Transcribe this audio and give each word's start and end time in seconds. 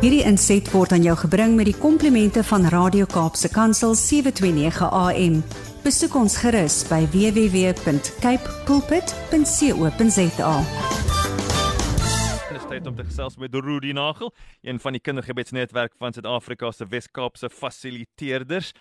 Hierdie 0.00 0.22
inset 0.24 0.64
word 0.72 0.94
aan 0.96 1.02
jou 1.04 1.12
gebring 1.26 1.58
met 1.58 1.66
die 1.68 1.76
komplimente 1.76 2.40
van 2.48 2.62
Radio 2.72 3.04
Kaapse 3.04 3.50
Kansel 3.52 3.92
729 3.92 4.86
AM. 4.96 5.34
Besoek 5.84 6.14
ons 6.16 6.38
gerus 6.40 6.78
by 6.88 7.02
www.cape 7.12 8.54
pulpit.co.za. 8.64 10.54
Dis 12.48 12.64
tyd 12.72 12.88
om 12.88 12.96
te 12.96 13.04
gesels 13.10 13.36
met 13.36 13.52
Rudy 13.52 13.92
Nagel, 13.92 14.32
een 14.64 14.80
van 14.80 14.96
die 14.96 15.04
kindergebedsnetwerk 15.04 15.92
van 16.00 16.16
Suid-Afrika 16.16 16.72
se 16.72 16.88
Wes-Kaapse 16.88 17.52
fasiliteerders. 17.52 18.72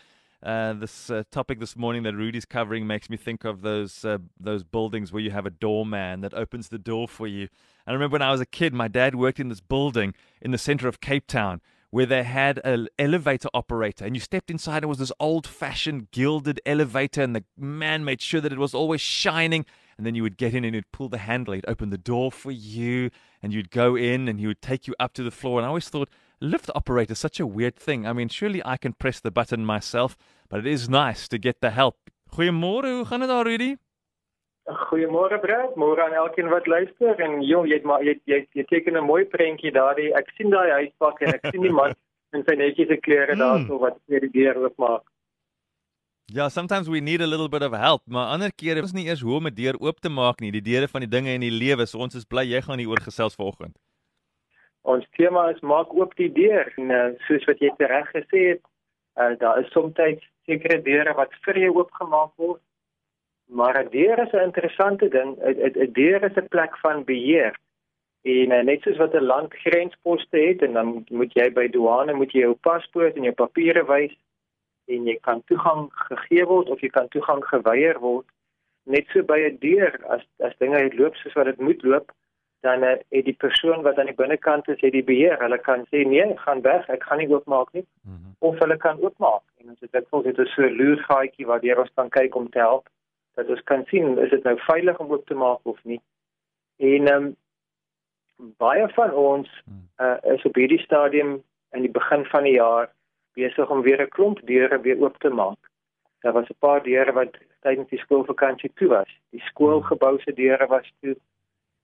Uh, 0.42 0.72
this 0.72 1.10
uh, 1.10 1.24
topic 1.32 1.60
this 1.60 1.76
morning 1.76 2.04
that 2.04 2.16
Rudy's 2.16 2.46
covering 2.46 2.88
makes 2.88 3.10
me 3.10 3.18
think 3.18 3.44
of 3.44 3.62
those 3.62 4.06
uh, 4.06 4.20
those 4.40 4.64
buildings 4.64 5.12
where 5.12 5.22
you 5.22 5.32
have 5.32 5.46
a 5.46 5.50
doorman 5.50 6.22
that 6.22 6.34
opens 6.34 6.70
the 6.70 6.78
door 6.78 7.10
for 7.10 7.28
you. 7.28 7.50
I 7.86 7.92
remember 7.92 8.14
when 8.14 8.22
I 8.22 8.32
was 8.32 8.40
a 8.40 8.46
kid, 8.46 8.74
my 8.74 8.88
dad 8.88 9.16
worked 9.16 9.42
in 9.42 9.50
this 9.50 9.60
building 9.60 10.14
in 10.42 10.52
the 10.52 10.58
center 10.58 10.88
of 10.88 11.02
Cape 11.02 11.28
Town 11.28 11.60
where 11.92 12.06
they 12.06 12.24
had 12.24 12.60
an 12.64 12.88
elevator 13.00 13.50
operator, 13.54 14.06
and 14.06 14.16
you 14.16 14.20
stepped 14.20 14.52
inside. 14.52 14.78
and 14.78 14.84
It 14.84 14.88
was 14.88 15.00
this 15.00 15.12
old-fashioned 15.20 16.12
gilded 16.12 16.62
elevator, 16.66 17.22
and 17.22 17.36
the 17.36 17.44
man 17.58 18.06
made 18.06 18.22
sure 18.22 18.42
that 18.42 18.54
it 18.54 18.60
was 18.60 18.76
always 18.76 19.02
shining. 19.02 19.66
And 19.98 20.06
then 20.06 20.16
you 20.16 20.24
would 20.24 20.38
get 20.38 20.56
in 20.56 20.64
and 20.64 20.76
he'd 20.76 20.92
pull 20.94 21.10
the 21.10 21.18
handle, 21.18 21.54
he'd 21.54 21.66
open 21.68 21.90
the 21.90 21.98
door 21.98 22.32
for 22.32 22.52
you, 22.52 23.10
and 23.44 23.54
you'd 23.54 23.70
go 23.70 23.98
in, 23.98 24.30
and 24.30 24.40
he 24.40 24.48
would 24.48 24.62
take 24.62 24.88
you 24.88 24.96
up 25.00 25.14
to 25.14 25.24
the 25.24 25.32
floor. 25.32 25.60
And 25.60 25.66
I 25.66 25.68
always 25.68 25.90
thought 25.90 26.10
lift 26.42 26.74
operator 26.76 27.14
is 27.14 27.20
such 27.20 27.40
a 27.40 27.48
weird 27.48 27.76
thing. 27.76 28.08
I 28.08 28.14
mean, 28.14 28.30
surely 28.30 28.62
I 28.66 28.78
can 28.78 28.94
press 28.94 29.20
the 29.20 29.32
button 29.32 29.66
myself, 29.66 30.18
but 30.50 30.60
it 30.60 30.68
is 30.68 30.90
nice 30.90 31.28
to 31.30 31.38
get 31.38 31.62
the 31.62 31.70
help. 31.72 31.98
Goeiemôre, 32.36 32.92
hoe 32.96 33.06
gaan 33.06 33.20
dit 33.20 33.30
daar, 33.30 33.46
Rudy? 33.46 33.76
Goeiemôre, 34.70 35.40
Brad. 35.42 35.76
Môre 35.76 36.04
aan 36.04 36.14
elkeen 36.14 36.50
wat 36.50 36.68
luister 36.68 37.20
en 37.22 37.42
jong, 37.42 37.68
jy 37.68 37.82
maar 37.84 38.04
jy 38.06 38.20
jy, 38.30 38.46
jy 38.54 38.66
teken 38.70 38.98
'n 38.98 39.06
mooi 39.06 39.26
prentjie 39.26 39.72
daardie. 39.74 40.14
Ek 40.14 40.30
sien 40.38 40.50
daai 40.50 40.70
huispak 40.72 41.22
en 41.22 41.34
ek 41.34 41.50
sien 41.52 41.62
die 41.62 41.74
man 41.74 41.96
in 42.38 42.44
sy 42.46 42.56
netjiese 42.56 43.00
klere 43.02 43.34
mm. 43.34 43.42
daarso 43.42 43.80
wat 43.82 43.98
vir 44.06 44.22
die 44.28 44.44
deur 44.44 44.62
oopmaak. 44.62 45.02
Ja, 46.30 46.50
sometimes 46.50 46.88
we 46.88 47.02
need 47.02 47.22
a 47.22 47.28
little 47.28 47.50
bit 47.50 47.64
of 47.64 47.74
help, 47.74 48.04
maar 48.06 48.30
ander 48.30 48.52
kere 48.54 48.84
is 48.84 48.94
nie 48.94 49.08
eers 49.08 49.22
hoe 49.22 49.36
om 49.36 49.48
'n 49.48 49.56
deur 49.56 49.76
oop 49.82 50.00
te 50.00 50.10
maak 50.10 50.42
nie, 50.42 50.52
die 50.52 50.62
deure 50.62 50.88
van 50.88 51.02
die 51.02 51.10
dinge 51.10 51.34
in 51.34 51.42
die 51.42 51.52
lewe. 51.52 51.88
So 51.88 51.98
ons 51.98 52.16
is 52.16 52.26
bly 52.26 52.46
jy 52.46 52.62
gaan 52.62 52.78
hier 52.78 52.90
oor 52.90 53.02
gesels 53.02 53.36
vanoggend. 53.36 53.76
Ons 54.90 55.06
tema 55.18 55.50
is 55.54 55.62
maak 55.62 55.94
oop 55.94 56.16
die 56.18 56.32
deur 56.34 56.72
en 56.82 56.92
uh, 56.92 57.06
soos 57.28 57.46
wat 57.50 57.60
jy 57.62 57.70
reg 57.78 58.08
gesê 58.16 58.42
het, 58.54 58.62
uh, 59.22 59.36
daar 59.42 59.60
is 59.62 59.70
soms 59.76 60.00
sekere 60.50 60.82
deure 60.82 61.14
wat 61.18 61.36
vir 61.46 61.60
jou 61.66 61.76
oopgemaak 61.78 62.32
word. 62.42 62.62
Maar 63.50 63.84
'n 63.84 63.90
deur 63.94 64.20
is 64.26 64.34
'n 64.34 64.48
interessante 64.50 65.10
ding. 65.10 65.38
'n 65.38 65.94
Deur 65.94 66.24
is 66.30 66.38
'n 66.38 66.48
plek 66.56 66.78
van 66.78 67.04
beheer. 67.04 67.54
En 68.24 68.52
uh, 68.52 68.64
net 68.64 68.82
soos 68.82 68.98
wat 68.98 69.14
'n 69.14 69.30
land 69.32 69.54
grensposte 69.54 70.38
het 70.38 70.62
en 70.62 70.74
dan 70.74 71.06
moet 71.10 71.34
jy 71.34 71.48
by 71.54 71.68
douane 71.68 72.14
moet 72.14 72.32
jy 72.32 72.40
jou 72.40 72.54
paspoort 72.54 73.16
en 73.16 73.24
jou 73.24 73.34
papiere 73.34 73.86
wys 73.86 74.16
en 74.88 75.06
jy 75.06 75.18
kan 75.22 75.44
toegang 75.46 75.90
gegee 75.94 76.46
word 76.46 76.70
of 76.70 76.82
jy 76.82 76.90
kan 76.90 77.08
toegang 77.08 77.44
geweier 77.46 78.00
word. 78.00 78.26
Net 78.86 79.06
so 79.14 79.24
by 79.24 79.40
'n 79.40 79.58
deur 79.60 79.94
as 80.08 80.24
as 80.40 80.58
dinge 80.58 80.98
loop 80.98 81.16
soos 81.16 81.34
wat 81.34 81.46
dit 81.46 81.60
moet 81.60 81.84
loop, 81.84 82.12
dan 82.60 82.84
uh, 82.84 82.96
het 83.10 83.26
die 83.26 83.34
persoon 83.34 83.82
wat 83.82 83.98
aan 83.98 84.06
die 84.12 84.16
binnekant 84.16 84.68
is, 84.68 84.82
het 84.82 84.92
die 84.92 85.04
beheer. 85.04 85.40
Hulle 85.40 85.58
kan 85.58 85.86
sê 85.88 86.04
nee, 86.08 86.38
gaan 86.38 86.62
weg, 86.62 86.88
ek 86.88 87.04
gaan 87.04 87.18
nie 87.18 87.30
oopmaak 87.32 87.72
nie. 87.72 87.86
Mm 88.04 88.16
-hmm. 88.16 88.36
Of 88.40 88.60
hulle 88.60 88.78
kan 88.78 89.02
oopmaak. 89.02 89.44
En 89.58 89.70
ons 89.70 89.80
het 89.80 90.08
voel 90.10 90.22
dit 90.22 90.38
is 90.38 90.54
so 90.54 90.62
'n 90.62 90.76
loergaatjie 90.76 91.46
waar 91.46 91.64
jy 91.64 91.74
ons 91.74 91.94
kan 91.96 92.10
kyk 92.10 92.36
om 92.36 92.50
te 92.50 92.60
help 92.60 92.90
dat 93.34 93.50
ons 93.50 93.64
kan 93.64 93.86
sien 93.86 94.18
is 94.18 94.30
dit 94.30 94.44
nou 94.44 94.58
veilig 94.60 95.00
om 95.00 95.12
oop 95.12 95.26
te 95.26 95.34
maak 95.34 95.60
of 95.64 95.84
nie. 95.84 96.02
En 96.78 97.08
ehm 97.08 97.24
um, 97.24 97.36
baie 98.58 98.88
van 98.96 99.14
ons 99.14 99.50
uh, 100.02 100.18
is 100.34 100.46
op 100.46 100.56
hierdie 100.56 100.80
stadium 100.80 101.44
in 101.72 101.82
die 101.82 101.92
begin 101.92 102.26
van 102.26 102.44
die 102.44 102.54
jaar 102.54 102.92
besig 103.40 103.70
om 103.70 103.82
weer 103.82 104.02
'n 104.02 104.16
klomp 104.18 104.40
deure 104.52 104.82
weer 104.82 105.02
oop 105.04 105.18
te 105.18 105.30
maak. 105.30 105.60
Daar 106.22 106.34
was 106.34 106.50
'n 106.50 106.60
paar 106.60 106.84
deure 106.84 107.12
wat 107.12 107.38
tydens 107.62 107.90
die 107.90 108.00
skoolvakansie 108.00 108.72
toe 108.76 108.88
was. 108.88 109.12
Die 109.30 109.44
skoolgebou 109.52 110.20
se 110.20 110.34
deure 110.34 110.68
was 110.68 110.94
toe 111.02 111.16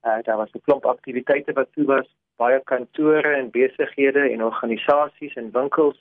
Uh, 0.05 0.17
daar 0.23 0.37
was 0.37 0.51
'n 0.51 0.61
klomp 0.65 0.85
aktiwiteite 0.85 1.53
wat 1.53 1.67
toe 1.71 1.85
was, 1.85 2.07
baie 2.35 2.59
kantore 2.63 3.33
en 3.35 3.49
besighede 3.49 4.29
en 4.29 4.43
organisasies 4.43 5.33
en 5.33 5.51
winkels. 5.51 5.99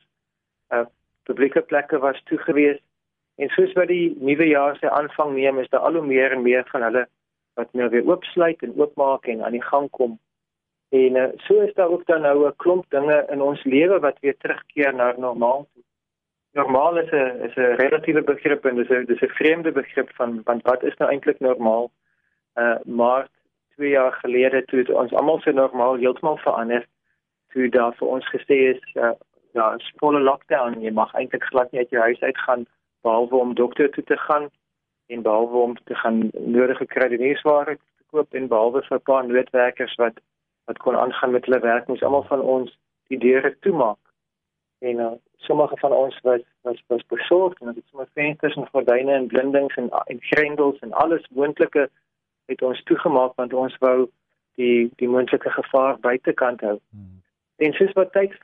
Uh 0.69 0.87
publieke 1.23 1.61
plekke 1.61 1.99
was 1.99 2.23
toe 2.25 2.39
gewees. 2.39 2.81
En 3.37 3.49
soos 3.49 3.73
wat 3.73 3.89
die 3.89 4.17
nuwe 4.21 4.47
jaar 4.47 4.77
se 4.77 4.91
aanvang 4.91 5.33
neem, 5.35 5.59
is 5.59 5.69
daar 5.69 5.81
al 5.81 5.93
hoe 5.93 6.07
meer 6.07 6.33
en 6.33 6.43
meer 6.43 6.69
van 6.71 6.83
hulle 6.83 7.07
wat 7.55 7.73
nou 7.73 7.89
weer 7.89 8.07
oopsluit 8.07 8.63
en 8.63 8.75
oopmaak 8.77 9.27
en 9.27 9.45
aan 9.45 9.57
die 9.57 9.63
gang 9.63 9.91
kom. 9.91 10.19
En 10.89 11.17
uh, 11.17 11.29
so 11.37 11.61
is 11.61 11.75
daar 11.75 11.89
ook 11.89 12.07
dan 12.07 12.21
nou 12.21 12.47
'n 12.47 12.57
klomp 12.57 12.85
dinge 12.89 13.27
in 13.31 13.43
ons 13.43 13.65
lewe 13.65 13.99
wat 13.99 14.19
weer 14.21 14.37
terugkeer 14.37 14.95
na 14.95 15.15
normaal. 15.17 15.69
Normaal 16.53 16.99
is 16.99 17.11
'n 17.11 17.43
is 17.47 17.55
'n 17.57 17.75
relatiewe 17.83 18.23
begrip 18.23 18.65
en 18.65 18.77
dis 18.77 18.89
'n 18.89 19.05
dis 19.05 19.23
'n 19.23 19.37
vreemde 19.39 19.73
begrip 19.73 20.11
van 20.15 20.41
want 20.45 20.63
wat 20.63 20.83
is 20.83 20.97
nou 20.97 21.11
eintlik 21.11 21.41
normaal? 21.41 21.91
Uh 22.55 22.77
maar 22.85 23.29
2 23.77 23.89
jaar 23.89 24.13
gelede 24.13 24.65
toe 24.65 24.85
ons 24.95 25.13
almal 25.13 25.41
se 25.41 25.53
normaal 25.53 25.97
heeltemal 25.97 26.37
verander 26.37 26.87
toe 27.53 27.69
daar 27.69 27.95
vir 27.99 28.09
ons 28.09 28.27
gesê 28.35 28.57
is 28.75 28.83
uh, 28.95 29.15
ja, 29.55 29.75
'n 29.75 29.81
volle 30.03 30.21
lockdown. 30.21 30.81
Jy 30.83 30.91
mag 30.91 31.15
eintlik 31.15 31.45
glad 31.45 31.73
nie 31.73 31.81
uit 31.81 31.91
jou 31.91 32.03
huis 32.03 32.21
uitgaan 32.21 32.67
behalwe 33.03 33.37
om 33.37 33.55
dokter 33.55 33.91
toe 33.91 34.05
te 34.05 34.17
gaan 34.17 34.51
en 35.07 35.23
behalwe 35.23 35.57
om 35.57 35.75
te 35.85 35.95
gaan 35.95 36.31
nodige 36.33 36.87
kredietware 36.87 37.77
te 37.77 38.05
koop 38.11 38.35
en 38.35 38.49
behalwe 38.49 38.83
vir 38.83 38.99
'n 38.99 39.09
paar 39.11 39.27
noodwerkers 39.27 39.95
wat 39.95 40.17
wat 40.67 40.79
kon 40.79 40.97
aangaan 40.97 41.31
met 41.31 41.45
hulle 41.45 41.61
werk. 41.61 41.87
Moes 41.87 42.03
almal 42.03 42.27
van 42.33 42.41
ons 42.41 42.79
die 43.09 43.19
deure 43.19 43.57
toemaak. 43.61 44.03
En 44.79 44.99
uh, 44.99 45.13
sommige 45.37 45.77
van 45.77 45.93
ons 45.93 46.21
was 46.21 46.41
was 46.63 46.83
was 46.87 47.07
besorgd 47.07 47.61
en 47.61 47.73
dit 47.73 47.85
sommer 47.87 48.09
vensters 48.15 48.57
en 48.57 48.69
gordyne 48.69 49.13
en 49.13 49.27
blindings 49.27 49.75
en 49.75 49.91
en 49.91 50.21
grendels 50.21 50.79
en 50.79 50.93
alles 50.93 51.29
moontlike 51.31 51.91
het 52.47 52.63
ons 52.63 52.83
toegemaak 52.83 53.35
want 53.41 53.53
ons 53.53 53.77
wou 53.79 54.09
die 54.61 54.91
die 54.97 55.09
moontlike 55.09 55.51
gevaar 55.51 55.99
buitekant 56.01 56.61
hou. 56.61 56.79
Hmm. 56.91 57.23
En 57.57 57.73
soos 57.73 57.93
wat 57.93 58.13
tyd 58.13 58.35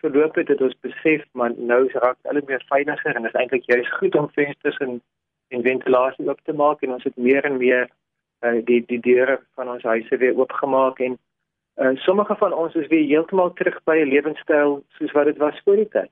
verloop 0.00 0.34
het, 0.34 0.48
het 0.48 0.60
ons 0.60 0.80
besef 0.80 1.24
maar 1.32 1.54
nou 1.56 1.84
is 1.86 1.94
raak 2.02 2.18
alles 2.22 2.46
meer 2.46 2.64
veiliger 2.68 3.14
en 3.14 3.22
dit 3.22 3.34
is 3.34 3.40
eintlik 3.40 3.70
juist 3.70 3.92
goed 4.00 4.14
om 4.14 4.30
vensters 4.34 4.76
en 4.86 5.00
en 5.48 5.62
ventilasie 5.62 6.28
op 6.30 6.40
te 6.44 6.52
maak 6.52 6.82
en 6.82 6.92
ons 6.92 7.04
het 7.04 7.16
meer 7.16 7.44
en 7.44 7.56
meer 7.56 7.88
uh, 8.44 8.58
die 8.64 8.82
die 8.86 9.00
deure 9.00 9.40
van 9.54 9.70
ons 9.74 9.82
huise 9.82 10.16
weer 10.16 10.36
oopgemaak 10.36 10.98
en 11.00 11.18
uh, 11.80 11.94
sommige 12.04 12.36
van 12.36 12.52
ons 12.52 12.74
is 12.74 12.86
weer 12.86 13.06
heeltemal 13.06 13.52
terug 13.52 13.78
by 13.84 13.96
'n 13.96 14.12
lewenstyl 14.12 14.82
soos 14.98 15.12
wat 15.12 15.24
dit 15.24 15.36
was 15.36 15.60
voor 15.64 15.76
die 15.76 15.88
tyd. 15.88 16.10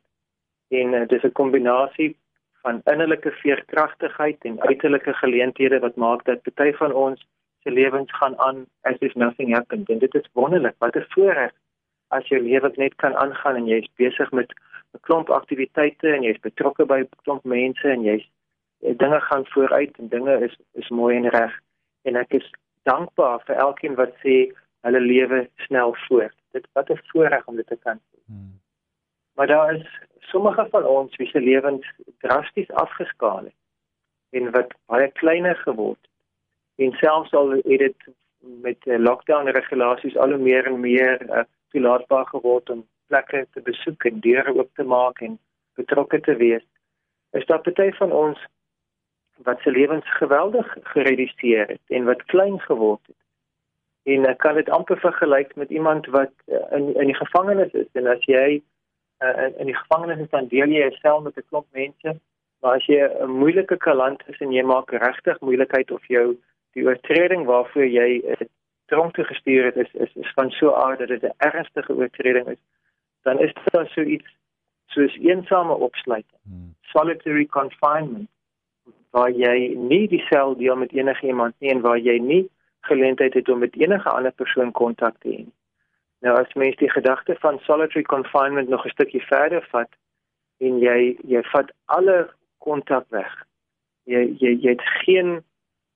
En 0.68 0.92
uh, 0.92 1.06
dis 1.08 1.22
'n 1.22 1.32
kombinasie 1.32 2.16
van 2.66 2.80
innerlike 2.92 3.30
veerkragtigheid 3.30 4.44
en 4.48 4.60
uiterlike 4.60 5.12
geleenthede 5.14 5.78
wat 5.78 5.96
maak 5.96 6.24
dat 6.24 6.42
party 6.42 6.72
van 6.78 6.92
ons 6.92 7.26
se 7.62 7.70
lewens 7.70 8.16
gaan 8.18 8.34
aan 8.46 8.64
as 8.90 8.98
if 8.98 9.14
nothing 9.14 9.52
happened. 9.54 9.88
En 9.88 9.98
dit 9.98 10.14
is 10.14 10.26
wonderlik. 10.32 10.74
Wat 10.78 10.96
'n 10.96 11.06
voorreg 11.08 11.52
as 12.08 12.28
jou 12.28 12.40
lewe 12.42 12.72
net 12.74 12.94
kan 12.94 13.14
aangaan 13.16 13.56
en 13.56 13.66
jy's 13.66 13.88
besig 14.02 14.32
met 14.32 14.50
'n 14.94 15.00
klomp 15.06 15.30
aktiwiteite 15.30 16.08
en 16.12 16.22
jy's 16.22 16.40
betrokke 16.48 16.84
by 16.86 16.98
'n 17.00 17.08
klomp 17.22 17.44
mense 17.44 17.88
en 17.88 18.02
jy's 18.02 18.26
eh, 18.82 18.96
dinge 18.96 19.20
gaan 19.20 19.46
vooruit 19.46 19.98
en 19.98 20.08
dinge 20.08 20.34
is 20.46 20.56
is 20.72 20.88
mooi 20.88 21.16
en 21.16 21.28
reg. 21.28 21.54
En 22.02 22.16
ek 22.16 22.32
is 22.32 22.50
dankbaar 22.82 23.40
vir 23.46 23.56
elkeen 23.56 23.94
wat 23.94 24.12
sê 24.24 24.36
hulle 24.80 25.00
lewe 25.00 25.48
snel 25.56 25.94
voort. 26.08 26.36
Dit 26.52 26.66
wat 26.72 26.90
'n 26.90 27.00
voorreg 27.12 27.46
om 27.46 27.56
dit 27.56 27.66
te 27.66 27.76
kan 27.76 27.98
sê 27.98 28.18
hmm. 28.26 28.65
Maar 29.36 29.46
daar 29.46 29.74
is 29.74 30.00
sommige 30.18 30.66
van 30.70 30.84
ons 30.84 31.16
wie 31.16 31.28
se 31.28 31.40
lewens 31.40 31.92
drasties 32.18 32.70
afgeskaal 32.70 33.44
het 33.44 33.54
en 34.30 34.50
wat 34.50 34.74
baie 34.86 35.10
kleiner 35.12 35.56
geword 35.56 35.98
het. 36.02 36.10
En 36.86 36.92
selfs 36.92 37.32
al 37.32 37.50
het 37.50 37.78
dit 37.78 38.08
met 38.38 38.82
die 38.82 38.98
lockdown 38.98 39.48
regulasies 39.48 40.16
al 40.16 40.34
hoe 40.34 40.42
meer 40.48 40.66
en 40.66 40.80
meer 40.80 41.22
uh, 41.28 41.44
toelaatbaar 41.68 42.26
geword 42.26 42.70
om 42.70 42.86
plekke 43.06 43.46
te 43.52 43.60
besoek 43.60 44.04
en 44.04 44.20
deure 44.20 44.54
oop 44.54 44.70
te 44.74 44.84
maak 44.84 45.20
en 45.20 45.38
betrokke 45.74 46.20
te 46.20 46.36
wees. 46.36 46.64
Is 47.30 47.46
daar 47.46 47.60
party 47.60 47.90
van 48.00 48.12
ons 48.12 48.44
wat 49.44 49.60
se 49.60 49.70
lewens 49.70 50.16
geweldig 50.16 50.76
gereduseer 50.82 51.68
het 51.68 51.96
en 51.98 52.04
wat 52.04 52.24
klein 52.24 52.60
geword 52.60 53.00
het. 53.06 53.20
En 54.02 54.26
ek 54.26 54.38
kan 54.38 54.54
dit 54.54 54.70
amper 54.70 55.00
vergelyk 55.00 55.54
met 55.56 55.70
iemand 55.70 56.06
wat 56.06 56.32
uh, 56.46 56.62
in 56.70 56.94
in 56.94 57.12
die 57.12 57.20
gevangenis 57.20 57.72
is 57.72 57.88
en 57.92 58.06
as 58.06 58.24
jy 58.24 58.62
uh, 59.24 59.58
in 59.58 59.66
die 59.66 59.76
gevangenis 59.76 60.24
is 60.24 60.30
dan 60.30 60.48
deel 60.48 60.68
jy 60.68 60.86
'n 60.86 60.98
sel 61.00 61.20
met 61.20 61.36
'n 61.36 61.48
klomp 61.48 61.66
mense. 61.72 62.20
Maar 62.60 62.74
as 62.76 62.86
jy 62.86 63.00
'n 63.00 63.30
moeilike 63.30 63.76
kaland 63.76 64.22
is 64.26 64.38
en 64.38 64.52
jy 64.52 64.62
maak 64.62 64.90
regtig 64.90 65.40
moeilikheid 65.40 65.90
of 65.90 66.06
jou 66.06 66.36
die 66.72 66.84
oortreding 66.84 67.44
waarvoor 67.44 67.86
jy 67.86 68.22
uh, 68.24 68.46
tronk 68.86 69.14
toe 69.14 69.24
gestuur 69.24 69.64
het 69.64 69.76
is 69.76 69.92
is, 69.94 70.14
is 70.14 70.32
van 70.34 70.50
so 70.50 70.72
aard 70.72 70.98
dat 70.98 71.08
dit 71.08 71.22
'n 71.22 71.34
ernstige 71.38 71.94
oortreding 71.94 72.46
is, 72.46 72.62
dan 73.22 73.38
is 73.40 73.52
dit 73.54 73.88
so 73.90 74.00
iets 74.00 74.28
soos 74.86 75.16
eensame 75.16 75.74
opsluiting. 75.74 76.40
Hmm. 76.42 76.74
Solitary 76.80 77.46
confinement 77.46 78.28
waar 79.10 79.30
jy 79.30 79.74
nie 79.76 80.08
die 80.08 80.24
sel 80.28 80.56
deel 80.56 80.76
met 80.76 80.92
enige 80.92 81.26
iemand 81.26 81.54
nie 81.58 81.70
en 81.70 81.80
waar 81.80 81.98
jy 81.98 82.18
nie 82.18 82.48
geleentheid 82.80 83.34
het 83.34 83.48
om 83.48 83.58
met 83.58 83.76
enige 83.76 84.08
ander 84.08 84.32
persoon 84.32 84.72
kontak 84.72 85.18
te 85.20 85.28
hê 85.28 85.38
nie 85.44 85.54
Nou 86.24 86.34
as 86.38 86.52
mens 86.54 86.76
die 86.80 86.90
gedagte 86.90 87.36
van 87.40 87.58
solitary 87.66 88.02
confinement 88.02 88.68
nog 88.68 88.86
'n 88.86 88.94
stukkie 88.96 89.22
verder 89.22 89.66
vat 89.70 89.90
en 90.58 90.78
jy 90.78 91.16
jy 91.24 91.42
vat 91.52 91.72
alle 91.84 92.30
kontak 92.58 93.06
weg. 93.08 93.32
Jy 94.04 94.36
jy 94.40 94.50
jy 94.62 94.70
het 94.70 94.86
geen 95.04 95.42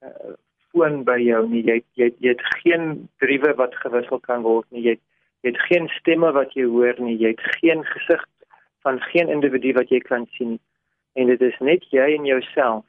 uh, 0.03 0.33
foon 0.71 1.05
by 1.05 1.19
jou 1.19 1.49
nie. 1.49 1.63
Jy 1.63 1.83
jy 1.95 2.13
jy 2.19 2.29
het 2.29 2.45
geen 2.63 3.09
briewe 3.19 3.55
wat 3.55 3.75
gewissel 3.75 4.21
kan 4.21 4.43
word 4.43 4.67
nie. 4.71 4.83
Jy 4.83 4.99
jy 5.41 5.51
het 5.51 5.61
geen 5.69 5.89
stemme 5.89 6.33
wat 6.33 6.53
jy 6.53 6.65
hoor 6.65 7.01
nie. 7.01 7.17
Jy 7.17 7.29
het 7.29 7.45
geen 7.61 7.85
gesig 7.85 8.27
van 8.83 9.01
geen 9.01 9.29
individu 9.29 9.73
wat 9.73 9.89
jy 9.89 10.01
kan 10.01 10.27
sien 10.37 10.59
en 11.13 11.27
dit 11.27 11.41
is 11.43 11.59
net 11.61 11.85
jy 11.91 12.07
en 12.17 12.25
jouself 12.25 12.85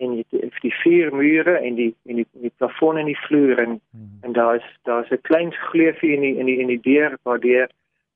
en 0.00 0.16
jy 0.16 0.24
het 0.40 0.60
die 0.64 0.74
vier 0.82 1.12
mure 1.14 1.56
en 1.58 1.76
die 1.78 1.90
en 2.08 2.20
die, 2.22 2.26
die 2.44 2.52
plafon 2.56 2.98
en 3.00 3.08
die 3.10 3.18
vloer 3.26 3.60
en 3.62 3.78
hmm. 3.78 4.10
en 4.26 4.36
daar 4.38 4.56
is 4.60 4.68
daar's 4.88 5.10
'n 5.10 5.20
klein 5.28 5.52
gleufie 5.52 6.14
in 6.16 6.20
die 6.26 6.36
in 6.36 6.46
die 6.46 6.58
in 6.58 6.72
die 6.72 6.80
deur 6.80 7.18
waardeur 7.22 7.68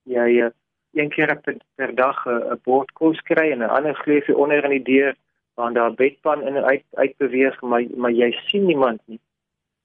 jy 0.05 0.29
uh, 0.47 0.51
een 0.95 1.11
keer 1.11 1.37
per, 1.43 1.57
per 1.77 1.95
dag 1.95 2.25
'n 2.27 2.61
bord 2.65 2.93
kos 2.93 3.21
kry 3.31 3.51
en 3.51 3.63
'n 3.63 3.75
ander 3.77 3.95
gleufie 3.95 4.37
onder 4.37 4.65
in 4.65 4.77
die 4.77 4.89
deur 4.93 5.15
waar 5.55 5.73
daar 5.73 5.95
bedpan 5.95 6.43
in 6.43 6.57
en 6.57 6.65
uit 6.65 6.85
uit 6.95 7.17
beweeg 7.17 7.61
maar 7.61 7.85
maar 7.97 8.13
jy 8.13 8.31
sien 8.47 8.67
niemand 8.67 9.01
nie 9.07 9.21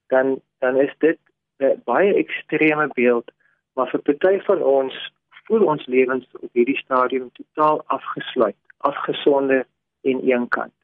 dan 0.07 0.41
dan 0.59 0.79
is 0.79 0.93
dit 0.97 1.19
'n 1.59 1.81
baie 1.85 2.13
ekstreme 2.13 2.87
beeld 2.93 3.31
maar 3.75 3.89
vir 3.89 4.01
party 4.01 4.39
van 4.39 4.61
ons 4.63 4.95
voel 5.49 5.65
ons 5.65 5.85
lewens 5.89 6.27
op 6.39 6.49
hierdie 6.53 6.77
stadium 6.77 7.29
totaal 7.37 7.81
afgesluit, 7.95 8.57
afgesonder 8.77 9.65
en 10.01 10.21
eenkant. 10.27 10.75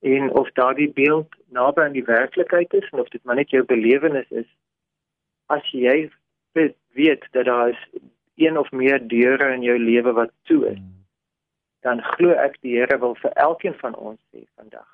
En 0.00 0.30
of 0.30 0.50
daardie 0.52 0.92
beeld 0.92 1.34
naby 1.46 1.80
aan 1.80 1.92
die 1.92 2.04
werklikheid 2.04 2.72
is 2.74 2.90
of 2.90 3.08
dit 3.08 3.24
maar 3.24 3.34
net 3.34 3.50
jou 3.50 3.64
belewenis 3.64 4.28
is, 4.30 4.46
as 5.46 5.70
jy 5.70 6.10
weet 6.94 7.26
dat 7.30 7.44
daar 7.44 7.68
is 7.68 7.88
een 8.34 8.58
of 8.58 8.70
meer 8.70 9.08
deure 9.08 9.52
in 9.52 9.62
jou 9.62 9.78
lewe 9.78 10.12
wat 10.12 10.30
toe 10.42 10.66
is, 10.70 10.78
dan 11.80 12.02
glo 12.02 12.30
ek 12.30 12.58
die 12.60 12.76
Here 12.78 12.98
wil 12.98 13.14
vir 13.22 13.32
elkeen 13.32 13.74
van 13.82 13.94
ons 13.94 14.20
sê 14.30 14.44
vandag, 14.54 14.86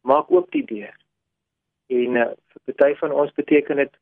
maak 0.00 0.30
oop 0.30 0.50
die 0.52 0.64
deur. 0.64 0.94
En 1.92 2.16
uh, 2.16 2.30
vir 2.52 2.62
party 2.72 2.94
van 3.00 3.12
ons 3.12 3.32
beteken 3.32 3.76
dit 3.82 3.92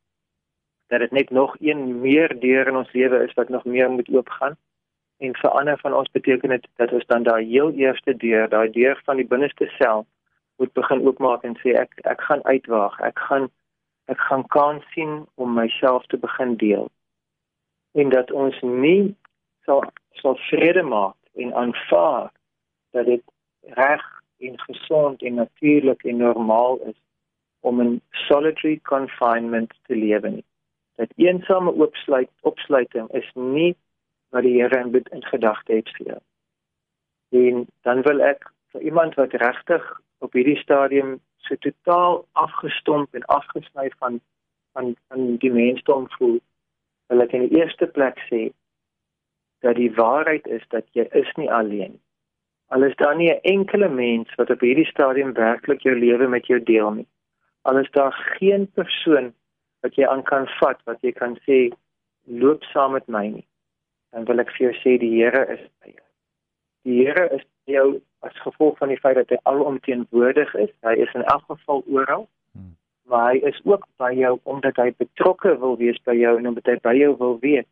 dat 0.93 1.01
dit 1.01 1.11
net 1.11 1.31
nog 1.31 1.57
een 1.61 2.01
meer 2.01 2.35
deur 2.41 2.69
in 2.69 2.77
ons 2.77 2.93
lewe 2.93 3.25
is 3.25 3.35
wat 3.35 3.49
nog 3.49 3.65
meer 3.65 3.91
moet 3.91 4.09
oopgaan. 4.09 4.57
En 5.19 5.37
vir 5.37 5.51
ander 5.51 5.79
van 5.79 5.95
ons 5.95 6.11
beteken 6.11 6.49
dit 6.49 6.67
dat 6.77 6.93
ons 6.93 7.07
dan 7.07 7.23
daai 7.23 7.45
heel 7.45 7.73
eerste 7.73 8.17
deur, 8.17 8.49
daai 8.49 8.71
deur 8.71 9.01
van 9.05 9.17
die 9.17 9.27
binneste 9.27 9.71
self 9.79 10.07
moet 10.57 10.73
begin 10.73 11.07
oopmaak 11.07 11.43
en 11.43 11.57
sê 11.63 11.75
ek 11.81 11.95
ek 12.13 12.21
gaan 12.29 12.45
uitwaag. 12.45 12.99
Ek 13.01 13.19
gaan 13.29 13.51
ek 14.13 14.21
gaan 14.29 14.47
kan 14.57 14.83
sien 14.95 15.25
om 15.35 15.55
myself 15.55 16.07
te 16.07 16.17
begin 16.17 16.57
deel. 16.57 16.91
En 17.93 18.09
dat 18.09 18.31
ons 18.31 18.61
nie 18.63 19.15
sal 19.65 19.85
sal 20.23 20.37
vrede 20.51 20.83
maak 20.83 21.17
en 21.35 21.55
aanvaar 21.55 22.33
dat 22.91 23.07
dit 23.07 23.23
reg 23.81 24.05
en 24.39 24.59
gesond 24.61 25.23
en 25.23 25.35
natuurlik 25.35 26.05
en 26.05 26.17
normaal 26.17 26.79
is 26.91 26.99
om 27.61 27.81
in 27.81 28.01
solitary 28.29 28.79
confinement 28.83 29.73
te 29.87 29.97
lewe 29.97 30.29
nie 30.29 30.45
dat 30.95 31.13
eensame 31.17 31.75
oopsluit 31.75 32.31
opsluiting 32.41 33.11
is 33.11 33.31
nie 33.35 33.75
wat 34.29 34.43
die 34.43 34.61
Here 34.61 34.79
in 34.79 35.03
in 35.11 35.25
gedagte 35.25 35.73
het 35.73 35.91
vir 35.97 36.07
jou. 36.07 36.21
En 37.29 37.67
dan 37.83 38.03
wil 38.03 38.21
ek 38.23 38.51
vir 38.73 38.81
iemand 38.81 39.15
wat 39.15 39.33
regtig 39.33 40.01
op 40.19 40.33
hierdie 40.33 40.59
stadium 40.61 41.19
so 41.47 41.57
totaal 41.57 42.25
afgestomp 42.33 43.15
en 43.15 43.25
afgesny 43.25 43.91
van 43.99 44.21
van 44.75 44.97
van 45.09 45.37
die 45.39 45.53
mensdom 45.53 46.09
voel, 46.19 46.41
wil 47.09 47.23
ek 47.23 47.35
in 47.37 47.49
die 47.49 47.61
eerste 47.61 47.87
plek 47.87 48.19
sê 48.31 48.49
dat 49.63 49.77
die 49.79 49.93
waarheid 49.95 50.47
is 50.47 50.65
dat 50.75 50.89
jy 50.99 51.07
is 51.13 51.31
nie 51.39 51.51
alleen. 51.51 52.01
Al 52.75 52.83
is 52.83 52.97
daar 52.97 53.17
nie 53.17 53.31
'n 53.31 53.41
enkele 53.43 53.89
mens 53.89 54.35
wat 54.35 54.51
op 54.51 54.61
hierdie 54.61 54.91
stadium 54.91 55.33
werklik 55.33 55.81
jou 55.83 55.95
lewe 55.95 56.29
met 56.29 56.47
jou 56.47 56.61
deel 56.63 56.91
nie. 56.91 57.07
Al 57.63 57.79
is 57.79 57.91
daar 57.91 58.13
geen 58.39 58.67
persoon 58.73 59.33
wat 59.83 59.95
jy 59.95 60.07
aan 60.09 60.23
kan 60.23 60.47
vat 60.61 60.81
wat 60.85 61.01
jy 61.05 61.13
kan 61.13 61.37
sê 61.47 61.71
loop 62.27 62.65
saam 62.73 62.93
met 62.93 63.09
my 63.09 63.27
nie 63.29 63.47
dan 64.15 64.25
wil 64.31 64.41
ek 64.41 64.53
vir 64.55 64.69
jou 64.69 64.75
sê 64.81 64.97
die 65.03 65.13
Here 65.19 65.43
is 65.55 65.63
by 65.83 65.91
jou 65.91 66.07
die 66.89 66.99
Here 67.03 67.27
is 67.37 67.43
by 67.43 67.77
jou 67.77 67.89
as 68.29 68.41
gevolg 68.47 68.79
van 68.79 68.93
die 68.93 69.01
feit 69.01 69.19
dat 69.21 69.33
hy 69.35 69.41
alomteenwoordig 69.51 70.55
is 70.67 70.73
hy 70.87 70.95
is 71.07 71.15
in 71.19 71.27
elk 71.35 71.45
geval 71.53 71.83
oral 71.99 72.27
hmm. 72.53 72.77
maar 73.11 73.33
hy 73.33 73.43
is 73.53 73.61
ook 73.65 73.89
by 74.03 74.13
jou 74.19 74.37
omdat 74.43 74.81
hy 74.83 74.91
betrokke 75.05 75.57
wil 75.65 75.77
wees 75.81 76.01
by 76.11 76.17
jou 76.19 76.37
en 76.39 76.53
omdat 76.53 76.73
hy 76.73 76.79
by 76.89 76.95
jou 77.01 77.13
wil 77.25 77.37
wees 77.43 77.69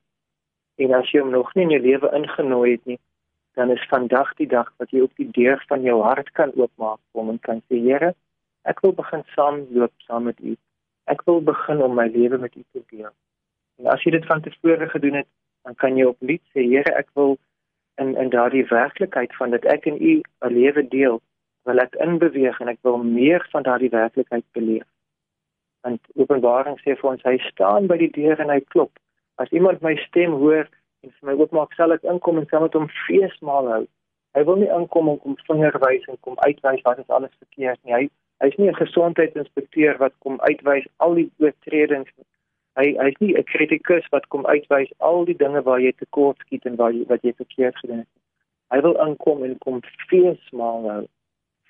en 0.83 0.99
as 0.99 1.13
jy 1.13 1.23
hom 1.25 1.33
nog 1.37 1.55
nie 1.55 1.69
in 1.69 1.77
jou 1.77 1.85
lewe 1.87 2.13
ingenooi 2.23 2.69
het 2.71 2.85
nie 2.95 3.01
dan 3.61 3.71
is 3.71 3.89
vandag 3.93 4.35
die 4.41 4.49
dag 4.49 4.73
wat 4.81 4.93
jy 4.97 5.05
op 5.05 5.17
die 5.21 5.29
deur 5.37 5.61
van 5.69 5.85
jou 5.85 6.01
hart 6.03 6.33
kan 6.39 6.53
oopmaak 6.57 7.01
om 7.13 7.33
en 7.35 7.41
kan 7.49 7.65
sê 7.69 7.81
Here 7.87 8.15
ek 8.69 8.85
wil 8.85 8.95
begin 8.99 9.25
saam 9.37 9.65
loop 9.77 9.93
saam 10.09 10.31
met 10.31 10.39
u 10.41 10.57
ek 11.05 11.23
wil 11.27 11.41
begin 11.45 11.83
om 11.83 11.97
my 11.99 12.07
lewe 12.09 12.39
met 12.39 12.55
U 12.55 12.65
te 12.73 12.83
deel. 12.91 13.11
En 13.81 13.91
as 13.95 14.03
jy 14.05 14.15
dit 14.15 14.27
van 14.27 14.43
tevore 14.45 14.89
gedoen 14.89 15.23
het, 15.23 15.29
dan 15.67 15.75
kan 15.79 15.99
jy 15.99 16.07
opnuut 16.11 16.43
sê, 16.53 16.65
Here, 16.67 16.95
ek 16.99 17.11
wil 17.19 17.37
in 18.01 18.17
in 18.17 18.31
daardie 18.31 18.65
werklikheid 18.67 19.37
van 19.37 19.51
dat 19.51 19.65
ek 19.65 19.87
en 19.87 20.03
U 20.03 20.21
'n 20.21 20.53
lewe 20.53 20.89
deel, 20.89 21.21
wil 21.65 21.79
ek 21.79 21.95
inbeweeg 21.95 22.61
en 22.61 22.69
ek 22.69 22.79
wil 22.83 22.99
meer 22.99 23.47
van 23.51 23.63
daardie 23.63 23.91
werklikheid 23.91 24.45
beleef. 24.53 24.89
Want 25.83 26.01
Openbaring 26.15 26.79
sê 26.81 26.97
vir 26.97 27.11
ons 27.11 27.23
hy 27.23 27.39
staan 27.39 27.87
by 27.87 27.97
die 27.97 28.11
deur 28.11 28.41
en 28.41 28.51
hy 28.51 28.61
klop. 28.61 28.99
As 29.37 29.51
iemand 29.51 29.83
my 29.83 29.97
stem 29.97 30.33
hoor 30.33 30.69
en 31.03 31.11
vir 31.11 31.29
my 31.29 31.33
oopmaak, 31.33 31.75
sal 31.75 31.93
ek 31.93 32.03
inkom 32.03 32.39
en 32.39 32.47
saam 32.47 32.63
met 32.63 32.75
hom 32.75 32.89
feesmaal 33.07 33.69
hou. 33.69 33.87
Hy 34.35 34.45
wil 34.45 34.57
nie 34.57 34.71
inkom 34.71 35.09
om 35.09 35.19
kom 35.19 35.37
vingerwys 35.47 36.07
en 36.09 36.17
kom 36.21 36.37
uitwys 36.39 36.83
wat 36.83 36.99
is 36.99 37.09
alles 37.09 37.35
verkeerd 37.39 37.79
nie. 37.85 37.95
Hy 37.95 38.09
Hy's 38.43 38.57
nie 38.59 38.69
'n 38.69 38.75
gesondheidsinspekteur 38.75 39.99
wat 39.99 40.15
kom 40.19 40.41
uitwys 40.41 40.87
al 40.97 41.15
die 41.15 41.31
oortredings 41.39 42.11
nie. 42.17 42.27
Hy 42.81 42.87
hy's 42.97 43.19
nie 43.21 43.35
'n 43.37 43.45
kritikus 43.45 44.07
wat 44.11 44.29
kom 44.29 44.47
uitwys 44.47 44.93
al 44.99 45.25
die 45.25 45.37
dinge 45.37 45.63
waar 45.63 45.81
jy 45.81 45.93
tekort 45.93 46.39
skiet 46.39 46.65
en 46.65 46.77
waar 46.77 46.93
jy 46.93 47.05
wat 47.09 47.23
jy 47.23 47.33
verkeerd 47.37 47.77
gedoen 47.77 47.99
het. 47.99 48.13
Hy 48.73 48.81
wil 48.81 48.97
inkom 49.07 49.45
en 49.45 49.59
kom 49.59 49.81
feesmaal 50.09 50.89
hou. 50.91 51.05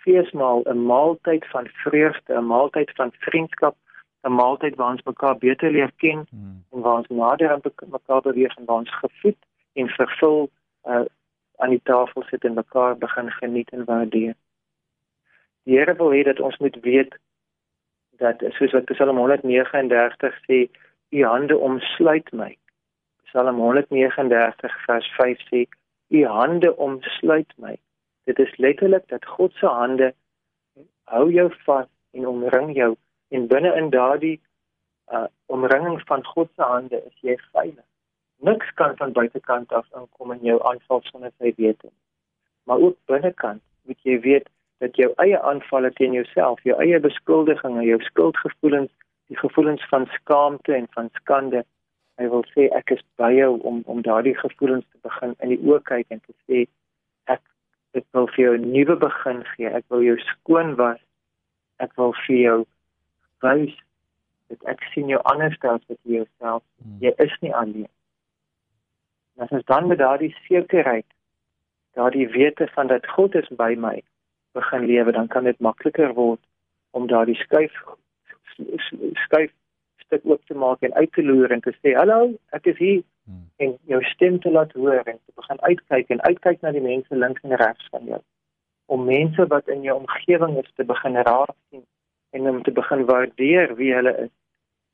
Feesmaal 0.05 0.63
'n 0.67 0.87
maaltyd 0.87 1.47
van 1.55 1.67
vreugde, 1.85 2.35
'n 2.35 2.47
maaltyd 2.47 2.91
van 2.95 3.11
vriendskap, 3.19 3.77
'n 4.23 4.33
maaltyd 4.33 4.75
waar 4.77 4.91
ons 4.91 5.03
mekaar 5.03 5.39
beter 5.39 5.71
leer 5.71 5.93
ken 5.97 6.27
hmm. 6.31 6.65
en 6.73 6.81
waar 6.81 6.97
ons 6.97 7.09
nader 7.09 7.51
aan 7.51 7.63
mekaar 7.91 8.23
beweeg 8.23 8.57
en 8.57 8.65
waar 8.65 8.77
ons 8.85 8.95
gevoed 8.95 9.39
en 9.73 9.89
vervul 9.89 10.51
uh, 10.85 11.05
aan 11.57 11.71
die 11.71 11.83
tafel 11.83 12.23
sit 12.23 12.45
en 12.45 12.55
mekaar 12.55 12.97
begin 12.99 13.31
geniet 13.31 13.71
en 13.71 13.85
waardeer. 13.85 14.35
Die 15.65 15.79
Here 15.79 15.95
wil 15.95 16.11
hê 16.11 16.23
dat 16.23 16.41
ons 16.41 16.59
moet 16.59 16.77
weet 16.83 17.19
dat 18.23 18.43
soos 18.59 18.73
wat 18.73 18.85
Psalm 18.85 19.17
139 19.17 20.39
sê, 20.47 20.59
u 21.13 21.25
hande 21.25 21.57
omsluit 21.59 22.33
my. 22.33 22.57
Psalm 23.25 23.57
139 23.57 24.85
vers 24.87 25.13
5 25.17 25.39
sê, 25.51 25.67
u 26.09 26.25
hande 26.27 26.77
omsluit 26.77 27.53
my. 27.57 27.77
Dit 28.25 28.39
is 28.39 28.57
letterlik 28.57 29.09
dat 29.09 29.25
God 29.25 29.53
se 29.53 29.67
hande 29.67 30.15
hou 31.05 31.31
jou 31.33 31.49
vas 31.67 31.89
en 32.13 32.27
omring 32.27 32.73
jou 32.77 32.95
en 33.29 33.47
binne 33.47 33.75
in 33.77 33.91
daardie 33.91 34.41
uh, 35.13 35.27
omringing 35.47 36.01
van 36.07 36.25
God 36.25 36.49
se 36.57 36.63
hande 36.63 37.03
is 37.05 37.19
jy 37.21 37.37
veilig. 37.53 37.85
Niks 38.37 38.73
kan 38.75 38.97
van 38.97 39.13
buitekant 39.13 39.73
af 39.73 39.87
inkom 39.97 40.33
en 40.33 40.41
jou 40.43 40.59
aanval 40.69 41.05
sonder 41.11 41.33
sy 41.39 41.53
wete. 41.57 41.93
Maar 42.65 42.79
ook 42.79 42.97
binnekant 43.07 43.63
moet 43.83 44.01
jy 44.09 44.19
weet 44.21 44.49
dat 44.83 44.97
jou 44.97 45.13
eie 45.23 45.39
aanvalle 45.41 45.93
teen 45.93 46.17
jouself, 46.17 46.63
jou 46.67 46.79
eie 46.83 46.99
beskuldigings, 47.01 47.85
jou 47.87 48.01
skuldgevoelens, 48.09 48.91
die 49.29 49.39
gevoelens 49.39 49.85
van 49.89 50.07
skaamte 50.07 50.75
en 50.75 50.89
van 50.91 51.11
skande, 51.21 51.65
hy 52.21 52.29
wil 52.33 52.45
sê 52.53 52.69
ek 52.77 52.93
is 52.97 53.03
by 53.21 53.31
jou 53.35 53.55
om 53.69 53.83
om 53.91 54.03
daardie 54.03 54.35
gevoelens 54.39 54.85
te 54.91 54.99
begin 55.09 55.35
in 55.41 55.55
die 55.55 55.61
oë 55.63 55.81
kyk 55.89 56.11
en 56.15 56.21
te 56.21 56.35
sê 56.47 56.67
ek 57.33 57.41
ek 57.99 58.05
wil 58.17 58.29
vir 58.35 58.45
jou 58.45 58.53
'n 58.59 58.73
nuwe 58.73 58.97
begin 58.97 59.43
gee. 59.55 59.69
Ek 59.69 59.85
wil 59.89 60.03
jou 60.03 60.19
skoon 60.19 60.77
was. 60.77 61.01
Ek 61.79 61.97
wil 61.97 62.13
vir 62.27 62.37
jou 62.37 62.59
wys 63.43 63.75
dat 64.49 64.63
ek 64.75 64.85
sien 64.93 65.09
jou 65.09 65.21
anders 65.25 65.57
as 65.63 65.81
wat 65.89 65.99
jy 66.05 66.21
jouself. 66.21 66.63
Hmm. 66.83 66.99
Jy 67.01 67.13
is 67.19 67.35
nie 67.41 67.55
alleen. 67.55 67.91
En 69.37 69.45
as 69.45 69.51
ons 69.51 69.65
dan 69.65 69.89
met 69.89 69.99
daardie 69.99 70.35
sekerheid 70.49 71.07
daardie 71.93 72.29
wete 72.29 72.69
van 72.73 72.87
dat 72.87 73.07
God 73.07 73.35
is 73.35 73.49
by 73.49 73.75
my 73.77 74.03
begin 74.53 74.87
lewe, 74.87 75.13
dan 75.13 75.29
kan 75.29 75.45
dit 75.45 75.59
makliker 75.61 76.15
word 76.15 76.41
om 76.91 77.07
daardie 77.07 77.37
skuif 77.37 77.73
skuif 79.27 79.53
stuk 80.05 80.27
oop 80.29 80.45
te 80.47 80.55
maak 80.55 80.83
en 80.83 80.95
uit 80.95 81.13
te 81.13 81.23
loer 81.23 81.53
en 81.53 81.61
te 81.65 81.73
sê 81.79 81.95
hallo, 81.97 82.35
ek 82.53 82.67
is 82.75 82.79
hier 82.79 83.01
hmm. 83.25 83.47
en 83.65 83.79
jou 83.95 84.03
stem 84.11 84.39
te 84.41 84.51
laat 84.51 84.73
hoor 84.73 85.03
en 85.05 85.19
te 85.19 85.33
begin 85.41 85.61
uitkyk 85.61 86.11
en 86.11 86.23
uitkyk 86.29 86.63
na 86.63 86.75
die 86.77 86.85
mense 86.85 87.17
links 87.25 87.43
en 87.43 87.57
regs 87.65 87.89
van 87.95 88.07
jou 88.15 88.21
om 88.93 89.05
mense 89.09 89.47
wat 89.49 89.69
in 89.73 89.85
jou 89.87 89.97
omgewing 89.97 90.59
is 90.61 90.71
te 90.77 90.85
begin 90.85 91.17
raak 91.29 91.57
sien 91.71 91.85
en 92.37 92.49
om 92.49 92.63
te 92.63 92.73
begin 92.73 93.07
waardeer 93.09 93.77
wie 93.79 93.93
hulle 93.95 94.17
is 94.27 94.33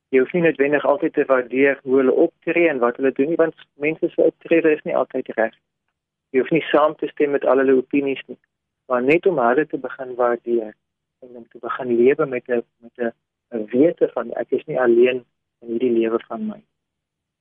Jy 0.09 0.23
hoef 0.23 0.31
nie 0.33 0.41
noodwendig 0.41 0.85
altyd 0.89 1.13
te 1.19 1.25
waardeer 1.29 1.81
hoe 1.85 1.99
hulle 2.01 2.13
optree 2.25 2.69
en 2.71 2.79
wat 2.81 2.97
hulle 2.97 3.11
doen 3.17 3.29
nie, 3.33 3.41
want 3.41 3.65
mense 3.85 4.09
se 4.09 4.23
optrede 4.25 4.71
is 4.73 4.85
nie 4.89 4.97
altyd 4.97 5.29
reg. 5.37 5.57
Jy 6.33 6.41
hoef 6.41 6.53
nie 6.55 6.65
saam 6.71 6.95
te 6.97 7.11
stem 7.13 7.35
met 7.37 7.45
al 7.45 7.61
hulle 7.61 7.77
opinies 7.77 8.23
nie, 8.31 8.39
maar 8.89 9.05
net 9.05 9.29
om 9.29 9.41
hulle 9.43 9.67
te 9.69 9.81
begin 9.83 10.15
waardeer 10.17 10.73
en 11.25 11.37
om 11.43 11.45
te 11.53 11.61
begin 11.61 11.93
lewe 12.01 12.27
met 12.27 12.49
'n 12.49 12.63
met 12.85 13.05
'n 13.05 13.13
'n 13.51 13.65
wete 13.73 14.09
van 14.15 14.33
ek 14.33 14.51
is 14.51 14.65
nie 14.67 14.81
alleen 14.81 15.25
in 15.61 15.69
hierdie 15.69 15.93
lewe 15.93 16.21
van 16.27 16.47
my. 16.47 16.61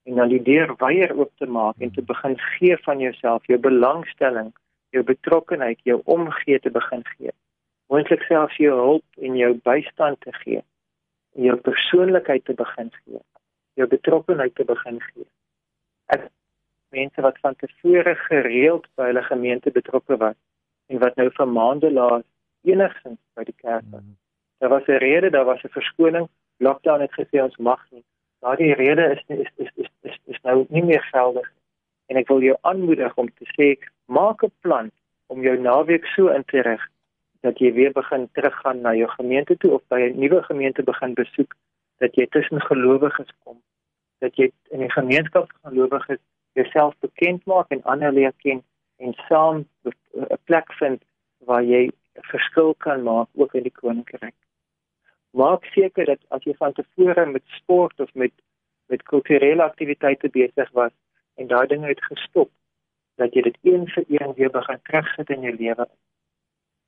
En 0.04 0.16
dan 0.16 0.30
die 0.30 0.42
deur 0.42 0.76
weier 0.80 1.12
oop 1.18 1.32
te 1.36 1.46
maak 1.46 1.76
en 1.84 1.92
te 1.92 2.02
begin 2.02 2.38
gee 2.40 2.78
van 2.78 3.00
jouself, 3.00 3.46
jou 3.46 3.60
belangstelling, 3.60 4.54
jou 4.90 5.04
betrokkenheid, 5.04 5.80
jou 5.84 6.02
omgee 6.06 6.60
te 6.60 6.72
begin 6.72 7.04
gee. 7.18 7.34
Moontlik 7.88 8.22
selfs 8.22 8.56
jou 8.56 8.74
hulp 8.76 9.06
en 9.28 9.36
jou 9.36 9.54
bystand 9.64 10.22
te 10.22 10.34
gee. 10.44 10.64
En 11.36 11.44
jou 11.44 11.56
persoonlikheid 11.56 12.46
te 12.46 12.54
begin 12.54 12.92
gee. 13.04 13.20
Jou 13.74 13.88
betrokkenheid 13.88 14.56
te 14.56 14.66
begin 14.66 15.02
gee. 15.02 15.28
Ek 16.06 16.30
mense 16.96 17.22
wat 17.22 17.40
van 17.44 17.56
tevore 17.56 18.16
gereeld 18.16 18.88
by 18.96 19.12
hulle 19.12 19.24
gemeente 19.28 19.72
betrokke 19.72 20.18
was 20.18 20.40
en 20.88 21.04
wat 21.04 21.20
nou 21.20 21.28
vir 21.36 21.52
maande 21.52 21.92
laat 21.92 22.26
enigstens 22.64 23.20
by 23.36 23.44
die 23.44 23.60
kerk 23.60 23.84
was. 23.92 24.02
Mm 24.02 24.08
-hmm. 24.08 24.27
Daar 24.58 24.70
was 24.70 24.86
'n 24.88 25.02
rede, 25.08 25.30
daar 25.30 25.46
was 25.46 25.64
'n 25.64 25.76
verskoning. 25.78 26.28
Lockdown 26.58 27.02
het 27.02 27.14
gesê 27.14 27.42
ons 27.42 27.58
mag 27.58 27.82
nie. 27.92 28.04
Daardie 28.40 28.74
rede 28.74 29.06
is 29.14 29.24
is 29.28 29.50
is 29.56 29.72
is 29.76 29.90
is, 30.02 30.18
is 30.26 30.42
nou 30.42 30.66
nie 30.70 30.84
meer 30.84 31.04
geldig. 31.04 31.52
En 32.06 32.16
ek 32.16 32.28
wil 32.28 32.42
jou 32.42 32.58
aanmoedig 32.62 33.16
om 33.16 33.30
te 33.34 33.46
sê 33.58 33.68
maak 34.06 34.44
'n 34.44 34.52
plan 34.62 34.92
om 35.28 35.42
jou 35.42 35.58
naweek 35.60 36.06
so 36.06 36.28
in 36.28 36.44
te 36.46 36.62
rig 36.62 36.90
dat 37.42 37.60
jy 37.60 37.74
weer 37.74 37.92
begin 37.92 38.30
teruggaan 38.32 38.82
na 38.82 38.94
jou 38.94 39.10
gemeente 39.10 39.58
toe 39.58 39.72
of 39.72 39.82
by 39.88 40.00
'n 40.02 40.20
nuwe 40.20 40.44
gemeente 40.44 40.84
begin 40.84 41.14
besoek 41.14 41.56
dat 41.98 42.16
jy 42.16 42.28
tussen 42.28 42.62
gelowiges 42.62 43.32
kom 43.44 43.62
dat 44.20 44.36
jy 44.36 44.50
in 44.74 44.80
die 44.80 44.92
gemeenskap 44.92 45.52
van 45.52 45.72
gelowiges 45.72 46.20
jouself 46.58 46.96
bekend 47.06 47.46
maak 47.46 47.70
en 47.70 47.84
ander 47.84 48.14
leer 48.14 48.34
ken 48.44 48.64
en 48.98 49.14
saam 49.28 49.66
'n 49.86 50.42
plek 50.44 50.74
vind 50.80 51.04
waar 51.46 51.64
jy 51.64 51.84
'n 51.88 52.28
verskil 52.32 52.74
kan 52.86 53.04
maak 53.04 53.28
ook 53.36 53.54
in 53.54 53.64
die 53.64 53.78
koninkryk. 53.82 54.34
Maak 55.32 55.66
seker 55.66 56.06
dat 56.06 56.20
as 56.30 56.44
jy 56.44 56.54
van 56.58 56.74
tevore 56.74 57.26
met 57.26 57.44
sport 57.46 58.00
of 58.00 58.14
met 58.14 58.32
met 58.88 59.04
kulturele 59.04 59.64
aktiwiteite 59.64 60.30
besig 60.30 60.70
was 60.72 60.94
en 61.36 61.48
daai 61.48 61.68
dinge 61.68 61.88
het 61.88 62.04
gestop, 62.04 62.50
dat 63.20 63.34
jy 63.34 63.42
dit 63.42 63.58
een 63.62 63.88
vir 63.88 64.06
een 64.08 64.34
weer 64.38 64.52
begin 64.52 64.80
terugsit 64.84 65.30
in 65.30 65.42
jou 65.42 65.56
lewe. 65.56 65.88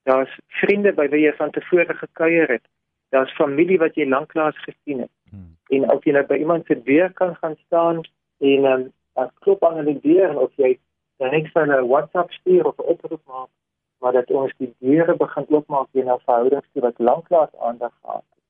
Daar's 0.08 0.38
vriende 0.62 0.94
by 0.96 1.10
wie 1.12 1.26
jy 1.26 1.34
van 1.38 1.52
tevore 1.52 1.94
gekuier 1.94 2.48
het. 2.48 2.64
Daar's 3.12 3.36
familie 3.36 3.78
wat 3.82 3.98
jy 4.00 4.08
lanklaas 4.08 4.58
gesien 4.64 5.04
het. 5.04 5.12
Hmm. 5.30 5.58
En 5.76 5.90
as 5.92 6.06
jy 6.06 6.16
nou 6.16 6.24
by 6.30 6.40
iemand 6.40 6.66
se 6.66 6.80
deur 6.84 7.12
kan 7.14 7.36
gaan 7.42 7.58
staan 7.66 8.02
en 8.40 8.66
um, 8.72 8.86
as 9.20 9.32
klop 9.44 9.64
aan 9.68 9.82
hulle 9.82 9.98
deur 10.02 10.38
of 10.40 10.54
jy 10.56 10.78
dan 11.20 11.36
net 11.36 11.52
vir 11.54 11.68
'n 11.68 11.88
WhatsApp 11.88 12.32
stuur 12.32 12.66
of 12.66 12.78
'n 12.80 12.90
oproep 12.94 13.22
maak, 13.26 13.50
maar 14.00 14.12
dat 14.12 14.32
ons 14.32 14.54
die 14.58 14.74
deure 14.80 15.16
begin 15.16 15.46
oopmaak 15.50 15.88
hier 15.92 16.06
na 16.06 16.18
verhoudings 16.20 16.68
wat 16.74 17.00
lanklaas 17.00 17.56
aandag 17.56 17.94
gehad 18.02 18.24
het. 18.30 18.44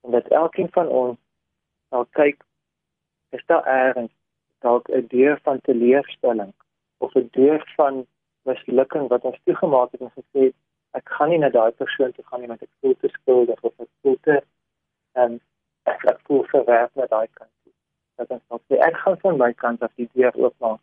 En 0.00 0.10
dat 0.10 0.28
elkeen 0.28 0.68
van 0.70 0.88
ons 0.88 1.18
sal 1.88 2.06
kyk 2.18 2.42
is 3.30 3.44
daar 3.46 3.64
ergens 3.64 4.12
dalk 4.58 4.88
'n 4.88 5.06
deur 5.08 5.38
van 5.42 5.60
teleurstelling 5.60 6.52
of 6.98 7.14
'n 7.14 7.28
deur 7.30 7.72
van 7.76 8.06
mislukking 8.42 9.08
wat 9.08 9.24
ons 9.24 9.40
toegemaak 9.44 9.92
het 9.92 10.00
en 10.00 10.12
gesê 10.18 10.40
het 10.48 10.54
ek 10.90 11.08
gaan 11.08 11.28
nie 11.28 11.38
na 11.38 11.48
daai 11.48 11.70
persoon 11.70 12.12
toe 12.12 12.24
gaan 12.26 12.40
nie 12.40 12.48
want 12.48 12.62
ek 12.62 12.74
voel 12.80 12.96
te 13.00 13.08
skuldig 13.08 13.60
of 13.60 13.72
ek 13.78 13.88
voel 14.02 14.18
te 14.20 14.42
en 15.12 15.40
ek 15.82 16.04
ek 16.04 16.20
voel 16.26 16.44
verwerp 16.44 16.94
na 16.94 17.06
daai 17.06 17.28
kant 17.32 17.50
toe. 17.62 17.72
Dat 18.14 18.30
ons 18.30 18.62
sê 18.68 18.78
ek 18.88 18.96
gaan 18.96 19.18
van 19.20 19.36
my 19.36 19.52
kant 19.52 19.82
af 19.82 19.92
die 19.94 20.08
deur 20.12 20.34
oopmaak 20.34 20.80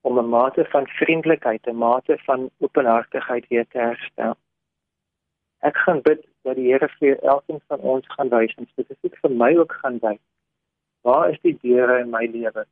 om 0.00 0.18
'n 0.18 0.28
mate 0.28 0.64
van 0.64 0.86
vriendelikheid, 0.86 1.66
'n 1.66 1.76
mate 1.76 2.18
van 2.18 2.50
openhartigheid 2.58 3.48
weer 3.48 3.66
te 3.68 3.78
herstel. 3.78 4.36
Ek 5.58 5.76
gaan 5.76 6.00
bid 6.02 6.26
dat 6.42 6.56
die 6.56 6.72
Here 6.72 6.88
vir 6.88 7.18
elkeen 7.18 7.60
van 7.66 7.78
ons 7.78 8.06
gaan 8.08 8.28
wys 8.28 8.54
en 8.54 8.66
spesifiek 8.66 9.16
vir 9.20 9.30
my 9.30 9.56
ook 9.56 9.72
gaan 9.72 9.98
wys. 9.98 10.22
Waar 11.00 11.30
is 11.30 11.40
die 11.40 11.58
deure 11.62 11.98
in 12.00 12.10
my 12.10 12.26
lewe 12.26 12.64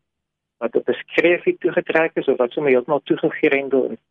wat 0.59 0.75
op 0.75 0.89
'n 0.89 0.93
skreefie 1.05 1.59
toegetrek 1.59 2.17
is 2.17 2.29
of 2.29 2.39
wat 2.39 2.51
sommer 2.51 2.73
heeltemal 2.73 3.03
toegegrendel 3.05 3.85
is? 3.85 4.03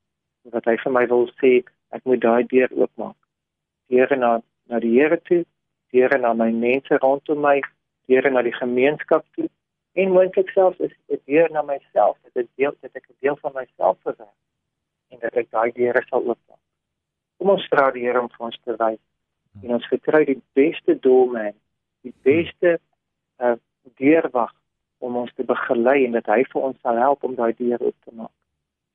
Wat 0.41 0.65
hy 0.65 0.77
vir 0.77 0.91
my 0.91 1.07
wil 1.07 1.27
sê, 1.41 1.63
ek 1.89 2.03
moet 2.03 2.21
daai 2.21 2.43
deur 2.43 2.69
oopmaak. 2.71 3.15
Deure 3.89 4.15
na 4.15 4.41
na 4.69 4.79
die 4.79 4.99
Here 4.99 5.21
toe, 5.21 5.45
deure 5.91 6.17
na 6.17 6.33
my 6.33 6.51
mense 6.51 6.97
rondom 6.97 7.41
my, 7.41 7.61
deure 8.07 8.29
na 8.29 8.41
die 8.41 8.55
gemeenskap 8.55 9.25
toe 9.35 9.49
en 10.01 10.11
moontlik 10.13 10.49
selfs 10.53 10.79
is 10.87 10.93
dit 11.11 11.21
weer 11.25 11.51
na 11.51 11.61
myself 11.65 12.17
dat 12.23 12.33
dit 12.33 12.49
deel 12.55 12.75
dat 12.81 12.93
ek 12.99 13.07
'n 13.09 13.17
deel 13.19 13.37
van 13.41 13.53
myself 13.53 13.97
verwerk 14.01 14.39
en 15.09 15.19
dat 15.19 15.33
ek 15.41 15.49
daai 15.51 15.71
deure 15.71 16.03
sal 16.09 16.19
oopmaak. 16.19 16.63
Kom 17.37 17.49
ons 17.49 17.67
vra 17.71 17.91
die 17.91 18.03
Here 18.05 18.21
om 18.21 18.29
vir 18.29 18.45
ons 18.45 18.59
te 18.63 18.75
wys 18.77 19.03
en 19.63 19.73
ons 19.73 19.87
vertrou 19.93 20.23
die 20.25 20.41
beste 20.53 20.99
doelman, 20.99 21.55
die 22.01 22.13
beste 22.21 22.79
uh, 23.39 23.55
deurwag 24.01 24.53
om 24.97 25.15
ons 25.15 25.33
te 25.33 25.43
begelei 25.43 26.05
en 26.05 26.11
dat 26.11 26.25
hy 26.25 26.43
vir 26.51 26.61
ons 26.61 26.79
sal 26.81 26.97
help 26.97 27.23
om 27.23 27.35
daai 27.35 27.53
deur 27.57 27.81
oop 27.81 27.97
te 28.03 28.13
maak. 28.13 28.35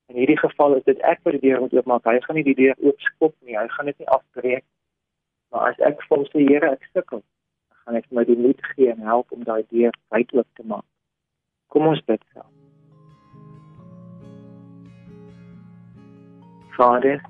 In 0.07 0.17
hierdie 0.17 0.39
geval 0.39 0.77
is 0.77 0.85
dit 0.85 1.01
ek 1.01 1.23
wat 1.25 1.39
die 1.39 1.49
deur 1.49 1.61
moet 1.61 1.75
oopmaak. 1.75 2.05
Hy 2.05 2.21
gaan 2.21 2.37
nie 2.37 2.47
die 2.47 2.59
deur 2.59 2.79
oopskop 2.79 3.35
nie. 3.41 3.59
Hy 3.59 3.67
gaan 3.75 3.87
dit 3.91 3.99
nie 3.99 4.09
afbreek. 4.09 4.65
Maar 5.51 5.73
as 5.73 5.85
ek 5.89 6.03
vir 6.07 6.17
hom 6.17 6.27
sê 6.31 6.47
Here, 6.47 6.73
ek 6.77 6.89
sukkel, 6.93 7.23
dan 7.23 7.79
gaan 7.85 7.99
hy 7.99 8.03
vir 8.07 8.19
my 8.19 8.25
die 8.29 8.41
moed 8.47 8.67
gee 8.73 8.91
en 8.93 9.07
help 9.07 9.33
om 9.33 9.45
daai 9.49 9.63
deur 9.71 9.95
wyd 10.15 10.35
oop 10.37 10.49
te 10.59 10.67
maak. 10.67 10.92
Kom 11.73 11.89
ons 11.89 12.03
bid 12.05 12.21
saam. 12.33 12.49
Vader, 16.77 17.21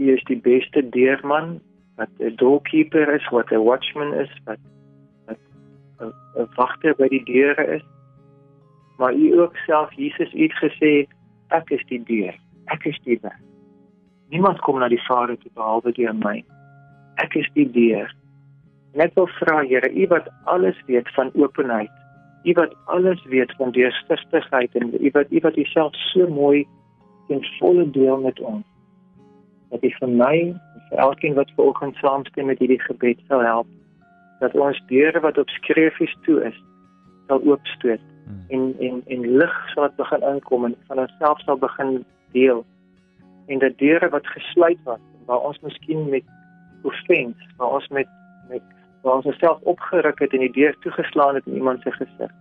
U 0.00 0.08
is 0.12 0.24
die 0.28 0.38
beste 0.40 0.82
deurman 0.96 1.60
wat 1.96 2.08
'n 2.18 2.36
doorkeeper 2.36 3.14
is, 3.14 3.28
wat 3.28 3.52
'n 3.52 3.64
watchman 3.64 4.12
is, 4.14 4.32
wat 4.44 4.58
'n 6.00 6.48
wagter 6.56 6.94
by 6.96 7.08
die 7.08 7.24
deure 7.24 7.66
is. 7.76 7.84
Maar 8.98 9.14
U 9.14 9.40
ook 9.40 9.56
self 9.56 9.92
Jesus 9.92 10.32
het 10.32 10.52
gesê, 10.52 11.08
ek 11.48 11.70
is 11.70 11.84
die 11.86 12.02
deur. 12.04 12.34
Ek 12.64 12.84
is 12.84 12.98
die 13.04 13.18
weg. 13.22 13.40
Niemand 14.28 14.60
kom 14.60 14.78
na 14.78 14.88
die 14.88 15.04
Vader 15.08 15.38
toe 15.38 15.50
behalwe 15.54 15.92
deur 15.92 16.14
my. 16.14 16.44
Ek 17.14 17.34
is 17.34 17.48
die 17.54 17.70
deur. 17.70 18.12
Net 18.94 19.14
wil 19.14 19.26
vra 19.26 19.62
Here, 19.62 19.90
U 19.92 20.06
wat 20.06 20.28
alles 20.44 20.76
weet 20.86 21.08
van 21.14 21.30
openheid, 21.34 21.90
U 22.44 22.52
wat 22.52 22.74
alles 22.84 23.24
weet 23.24 23.52
van 23.56 23.70
deursigtigheid 23.70 24.74
en 24.74 24.94
U 25.00 25.10
wat 25.12 25.30
U 25.30 25.40
wat 25.40 25.56
Uself 25.56 25.94
so 25.94 26.28
mooi 26.28 26.66
en 27.28 27.44
volle 27.58 27.90
deel 27.90 28.20
met 28.20 28.40
ons. 28.40 28.64
Dat 29.70 29.84
U 29.84 29.90
vir 29.98 30.08
my 30.08 30.36
en 30.48 30.82
vir 30.88 30.98
elkeen 30.98 31.34
wat 31.34 31.52
vanoggend 31.56 31.96
saamstem 31.96 32.46
met 32.46 32.58
hierdie 32.58 32.80
gebed 32.80 33.20
sal 33.28 33.44
help 33.44 33.66
dat 34.40 34.56
ons 34.56 34.82
deure 34.88 35.20
wat 35.20 35.38
op 35.38 35.48
skreefies 35.48 36.16
toe 36.24 36.40
is 36.48 36.56
sal 37.28 37.42
oopstoot 37.44 38.00
hmm. 38.00 38.44
en 38.48 38.74
en 38.88 39.02
en 39.06 39.26
lig 39.42 39.56
sal 39.74 39.88
begin 39.96 40.26
inkom 40.32 40.64
en 40.68 40.76
van 40.88 41.02
onsself 41.04 41.40
sal 41.44 41.60
begin 41.60 42.04
deel 42.36 42.64
en 43.46 43.62
dat 43.64 43.78
deure 43.78 44.08
wat 44.08 44.26
gesluit 44.36 44.80
was 44.88 45.02
waar 45.28 45.44
ons 45.50 45.60
miskien 45.66 46.08
met 46.14 46.24
offense 46.82 47.50
waar 47.56 47.76
ons 47.78 47.88
met 47.88 48.08
met 48.48 48.64
waar 49.02 49.14
ons 49.14 49.38
self 49.38 49.60
opgeruk 49.60 50.18
het 50.18 50.32
en 50.32 50.44
die 50.44 50.52
deur 50.52 50.76
toegeslaan 50.84 51.34
het 51.34 51.46
in 51.46 51.54
iemand 51.54 51.82
se 51.82 51.92
gesig 51.92 52.32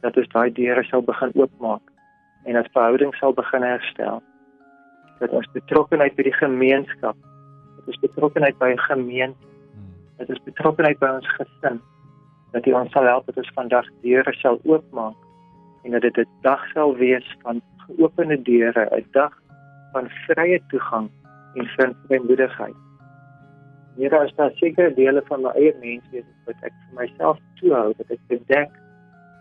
dat 0.00 0.16
ons 0.16 0.28
daai 0.28 0.52
deure 0.52 0.84
sal 0.84 1.02
begin 1.02 1.32
oopmaak 1.34 1.92
en 2.44 2.56
as 2.56 2.68
verhouding 2.72 3.14
sal 3.14 3.32
begin 3.32 3.62
herstel. 3.62 4.22
Dat 5.18 5.30
ons 5.30 5.48
betrokkenheid 5.52 6.16
by 6.16 6.26
die 6.26 6.36
gemeenskap 6.36 7.16
dat 7.76 7.86
ons 7.86 8.00
betrokkenheid 8.02 8.58
by 8.58 8.70
'n 8.74 8.86
gemeente 8.90 9.52
dat 10.18 10.28
ons 10.28 10.42
betrokkenheid 10.44 10.98
by 10.98 11.10
ons 11.18 11.28
gesin 11.38 11.80
dat 12.52 12.66
U 12.66 12.72
ons 12.72 12.92
sal 12.92 13.06
help 13.10 13.26
dat 13.26 13.36
ons 13.36 13.54
vandag 13.54 13.86
deure 14.02 14.32
sal 14.32 14.60
oopmaak 14.64 15.16
en 15.84 15.90
dat 15.90 16.02
dit 16.02 16.18
'n 16.18 16.28
dag 16.42 16.62
sal 16.72 16.96
wees 16.96 17.36
van 17.42 17.62
geopende 17.86 18.42
deure 18.42 18.88
'n 18.90 19.06
dag 19.12 19.32
van 19.92 20.08
vrye 20.26 20.60
toegang 20.68 21.10
en 21.54 21.66
vrymoedigheid 22.06 22.83
Here 23.96 24.18
as 24.18 24.34
daar 24.36 24.50
sekere 24.58 24.94
dele 24.94 25.22
van 25.28 25.44
my 25.46 25.52
eie 25.54 25.74
menswees 25.80 26.26
wat 26.48 26.66
ek 26.66 26.72
vir 26.72 27.00
myself 27.00 27.38
toehou 27.60 27.92
dat 27.98 28.10
ek 28.10 28.22
bedek 28.32 28.72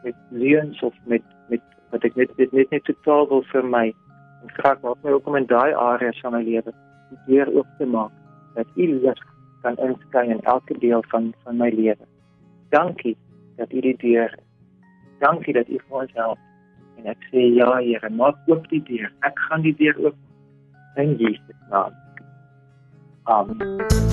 met 0.04 0.16
leuns 0.30 0.82
of 0.84 0.94
met 1.10 1.26
met 1.50 1.64
wat 1.92 2.06
ek 2.06 2.16
net 2.20 2.34
dit 2.38 2.54
net 2.54 2.72
net 2.76 2.86
totaal 2.90 3.28
wil 3.32 3.44
vir 3.52 3.66
my 3.76 3.86
en 3.90 4.54
vra 4.60 4.76
ek 4.76 4.84
my 4.86 5.16
ook 5.18 5.28
om 5.32 5.40
in 5.42 5.50
daai 5.50 5.74
areas 5.74 6.22
van 6.22 6.38
my 6.38 6.44
lewe 6.46 6.76
weer 7.26 7.50
oop 7.58 7.70
te 7.80 7.90
maak 7.90 8.14
dat 8.56 8.70
u 8.78 8.88
lig 8.94 9.26
kan 9.64 9.78
inskyn 9.88 10.38
in 10.38 10.42
elke 10.56 10.78
deel 10.80 11.04
van 11.10 11.34
van 11.44 11.58
my 11.58 11.70
lewe. 11.74 12.06
Dankie 12.70 13.18
dat 13.58 13.74
u 13.74 13.82
die 13.82 13.98
deur 13.98 14.38
Dankie 15.24 15.54
dat 15.54 15.70
u 15.70 15.80
vir 15.88 16.00
ons 16.02 16.14
help. 16.20 16.40
En 17.00 17.08
ek 17.14 17.28
sê 17.32 17.46
ja, 17.56 17.70
Here, 17.80 18.10
maak 18.10 18.50
oop 18.52 18.68
die 18.72 18.84
deur. 18.90 19.12
Ek 19.28 19.40
gaan 19.48 19.64
die 19.64 19.76
deur 19.80 20.02
oop 20.10 21.00
in 21.00 21.16
Jesus 21.22 21.70
naam. 21.72 21.96
Amen. 23.24 24.13